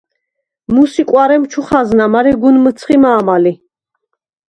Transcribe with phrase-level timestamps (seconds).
[0.73, 3.53] მუს ი კუ̂არემ ჩუ ხაზნა, მარე გუნ მჷცხი მა̄მა ლი.